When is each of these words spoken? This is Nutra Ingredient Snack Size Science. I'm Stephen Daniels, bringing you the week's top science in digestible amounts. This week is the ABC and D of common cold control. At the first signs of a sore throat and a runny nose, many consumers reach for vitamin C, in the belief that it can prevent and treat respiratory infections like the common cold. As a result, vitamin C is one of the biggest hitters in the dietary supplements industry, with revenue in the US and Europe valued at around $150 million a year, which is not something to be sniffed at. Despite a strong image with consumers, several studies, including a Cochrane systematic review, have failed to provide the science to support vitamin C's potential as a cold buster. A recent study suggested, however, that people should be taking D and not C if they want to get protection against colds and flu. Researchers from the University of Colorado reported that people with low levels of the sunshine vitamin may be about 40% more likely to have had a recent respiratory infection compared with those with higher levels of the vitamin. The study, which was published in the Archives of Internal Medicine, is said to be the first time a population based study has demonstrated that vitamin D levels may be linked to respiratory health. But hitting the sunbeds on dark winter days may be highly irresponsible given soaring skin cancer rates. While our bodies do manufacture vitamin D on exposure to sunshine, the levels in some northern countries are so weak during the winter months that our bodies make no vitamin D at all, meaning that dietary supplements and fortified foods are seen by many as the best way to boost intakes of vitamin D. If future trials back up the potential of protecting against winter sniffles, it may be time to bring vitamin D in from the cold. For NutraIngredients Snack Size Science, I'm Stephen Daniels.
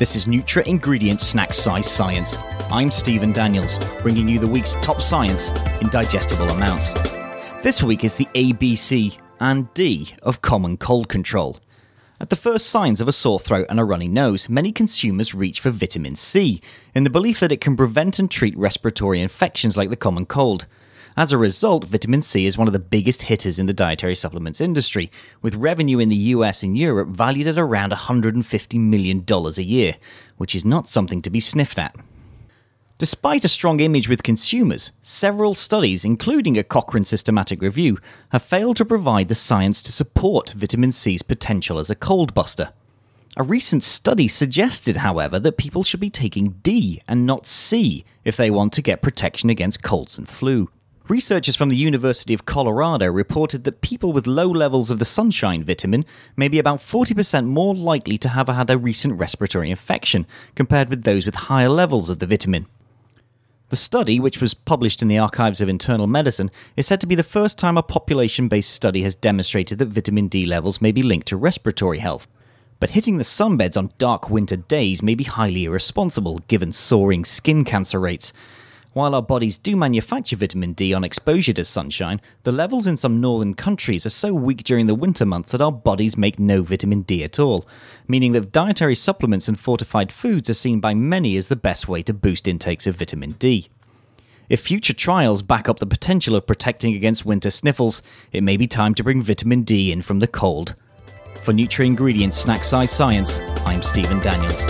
This 0.00 0.16
is 0.16 0.24
Nutra 0.24 0.66
Ingredient 0.66 1.20
Snack 1.20 1.52
Size 1.52 1.86
Science. 1.86 2.34
I'm 2.72 2.90
Stephen 2.90 3.34
Daniels, 3.34 3.76
bringing 4.00 4.26
you 4.26 4.38
the 4.38 4.46
week's 4.46 4.72
top 4.80 5.02
science 5.02 5.50
in 5.82 5.90
digestible 5.90 6.48
amounts. 6.48 6.94
This 7.62 7.82
week 7.82 8.02
is 8.02 8.16
the 8.16 8.24
ABC 8.34 9.18
and 9.40 9.70
D 9.74 10.14
of 10.22 10.40
common 10.40 10.78
cold 10.78 11.10
control. 11.10 11.58
At 12.18 12.30
the 12.30 12.36
first 12.36 12.68
signs 12.68 13.02
of 13.02 13.08
a 13.08 13.12
sore 13.12 13.38
throat 13.38 13.66
and 13.68 13.78
a 13.78 13.84
runny 13.84 14.08
nose, 14.08 14.48
many 14.48 14.72
consumers 14.72 15.34
reach 15.34 15.60
for 15.60 15.68
vitamin 15.68 16.16
C, 16.16 16.62
in 16.94 17.04
the 17.04 17.10
belief 17.10 17.38
that 17.40 17.52
it 17.52 17.60
can 17.60 17.76
prevent 17.76 18.18
and 18.18 18.30
treat 18.30 18.56
respiratory 18.56 19.20
infections 19.20 19.76
like 19.76 19.90
the 19.90 19.96
common 19.96 20.24
cold. 20.24 20.64
As 21.16 21.32
a 21.32 21.38
result, 21.38 21.84
vitamin 21.84 22.22
C 22.22 22.46
is 22.46 22.56
one 22.56 22.66
of 22.66 22.72
the 22.72 22.78
biggest 22.78 23.22
hitters 23.22 23.58
in 23.58 23.66
the 23.66 23.72
dietary 23.72 24.14
supplements 24.14 24.60
industry, 24.60 25.10
with 25.42 25.54
revenue 25.54 25.98
in 25.98 26.08
the 26.08 26.16
US 26.16 26.62
and 26.62 26.76
Europe 26.76 27.08
valued 27.08 27.48
at 27.48 27.58
around 27.58 27.92
$150 27.92 28.80
million 28.80 29.24
a 29.28 29.62
year, 29.62 29.96
which 30.36 30.54
is 30.54 30.64
not 30.64 30.88
something 30.88 31.22
to 31.22 31.30
be 31.30 31.40
sniffed 31.40 31.78
at. 31.78 31.94
Despite 33.00 33.46
a 33.46 33.48
strong 33.48 33.80
image 33.80 34.10
with 34.10 34.22
consumers, 34.22 34.92
several 35.00 35.54
studies, 35.54 36.04
including 36.04 36.58
a 36.58 36.62
Cochrane 36.62 37.06
systematic 37.06 37.62
review, 37.62 37.98
have 38.28 38.42
failed 38.42 38.76
to 38.76 38.84
provide 38.84 39.28
the 39.28 39.34
science 39.34 39.80
to 39.82 39.92
support 39.92 40.50
vitamin 40.50 40.92
C's 40.92 41.22
potential 41.22 41.78
as 41.78 41.88
a 41.88 41.94
cold 41.94 42.34
buster. 42.34 42.74
A 43.38 43.42
recent 43.42 43.82
study 43.82 44.28
suggested, 44.28 44.96
however, 44.96 45.38
that 45.38 45.56
people 45.56 45.82
should 45.82 46.00
be 46.00 46.10
taking 46.10 46.58
D 46.62 47.00
and 47.08 47.24
not 47.24 47.46
C 47.46 48.04
if 48.22 48.36
they 48.36 48.50
want 48.50 48.74
to 48.74 48.82
get 48.82 49.00
protection 49.00 49.48
against 49.48 49.82
colds 49.82 50.18
and 50.18 50.28
flu. 50.28 50.68
Researchers 51.10 51.56
from 51.56 51.70
the 51.70 51.76
University 51.76 52.34
of 52.34 52.44
Colorado 52.44 53.10
reported 53.10 53.64
that 53.64 53.80
people 53.80 54.12
with 54.12 54.28
low 54.28 54.46
levels 54.46 54.92
of 54.92 55.00
the 55.00 55.04
sunshine 55.04 55.64
vitamin 55.64 56.04
may 56.36 56.46
be 56.46 56.60
about 56.60 56.78
40% 56.78 57.46
more 57.46 57.74
likely 57.74 58.16
to 58.18 58.28
have 58.28 58.46
had 58.46 58.70
a 58.70 58.78
recent 58.78 59.18
respiratory 59.18 59.72
infection 59.72 60.24
compared 60.54 60.88
with 60.88 61.02
those 61.02 61.26
with 61.26 61.34
higher 61.34 61.68
levels 61.68 62.10
of 62.10 62.20
the 62.20 62.28
vitamin. 62.28 62.66
The 63.70 63.74
study, 63.74 64.20
which 64.20 64.40
was 64.40 64.54
published 64.54 65.02
in 65.02 65.08
the 65.08 65.18
Archives 65.18 65.60
of 65.60 65.68
Internal 65.68 66.06
Medicine, 66.06 66.48
is 66.76 66.86
said 66.86 67.00
to 67.00 67.08
be 67.08 67.16
the 67.16 67.24
first 67.24 67.58
time 67.58 67.76
a 67.76 67.82
population 67.82 68.46
based 68.46 68.70
study 68.70 69.02
has 69.02 69.16
demonstrated 69.16 69.80
that 69.80 69.88
vitamin 69.88 70.28
D 70.28 70.46
levels 70.46 70.80
may 70.80 70.92
be 70.92 71.02
linked 71.02 71.26
to 71.26 71.36
respiratory 71.36 71.98
health. 71.98 72.28
But 72.78 72.90
hitting 72.90 73.16
the 73.16 73.24
sunbeds 73.24 73.76
on 73.76 73.92
dark 73.98 74.30
winter 74.30 74.54
days 74.54 75.02
may 75.02 75.16
be 75.16 75.24
highly 75.24 75.64
irresponsible 75.64 76.38
given 76.46 76.70
soaring 76.70 77.24
skin 77.24 77.64
cancer 77.64 77.98
rates. 77.98 78.32
While 78.92 79.14
our 79.14 79.22
bodies 79.22 79.56
do 79.56 79.76
manufacture 79.76 80.34
vitamin 80.34 80.72
D 80.72 80.92
on 80.92 81.04
exposure 81.04 81.52
to 81.52 81.64
sunshine, 81.64 82.20
the 82.42 82.50
levels 82.50 82.88
in 82.88 82.96
some 82.96 83.20
northern 83.20 83.54
countries 83.54 84.04
are 84.04 84.10
so 84.10 84.34
weak 84.34 84.64
during 84.64 84.88
the 84.88 84.96
winter 84.96 85.24
months 85.24 85.52
that 85.52 85.60
our 85.60 85.70
bodies 85.70 86.16
make 86.16 86.40
no 86.40 86.62
vitamin 86.62 87.02
D 87.02 87.22
at 87.22 87.38
all, 87.38 87.68
meaning 88.08 88.32
that 88.32 88.50
dietary 88.50 88.96
supplements 88.96 89.46
and 89.46 89.60
fortified 89.60 90.10
foods 90.10 90.50
are 90.50 90.54
seen 90.54 90.80
by 90.80 90.92
many 90.94 91.36
as 91.36 91.46
the 91.46 91.54
best 91.54 91.86
way 91.86 92.02
to 92.02 92.12
boost 92.12 92.48
intakes 92.48 92.84
of 92.88 92.96
vitamin 92.96 93.36
D. 93.38 93.68
If 94.48 94.62
future 94.62 94.92
trials 94.94 95.42
back 95.42 95.68
up 95.68 95.78
the 95.78 95.86
potential 95.86 96.34
of 96.34 96.48
protecting 96.48 96.96
against 96.96 97.24
winter 97.24 97.52
sniffles, 97.52 98.02
it 98.32 98.42
may 98.42 98.56
be 98.56 98.66
time 98.66 98.96
to 98.96 99.04
bring 99.04 99.22
vitamin 99.22 99.62
D 99.62 99.92
in 99.92 100.02
from 100.02 100.18
the 100.18 100.26
cold. 100.26 100.74
For 101.44 101.52
NutraIngredients 101.52 102.34
Snack 102.34 102.64
Size 102.64 102.90
Science, 102.90 103.38
I'm 103.64 103.82
Stephen 103.82 104.18
Daniels. 104.18 104.64